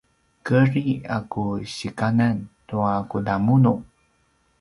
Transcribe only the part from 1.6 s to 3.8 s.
sikanan tua kudamunu